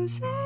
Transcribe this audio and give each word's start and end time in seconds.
music. 0.00 0.39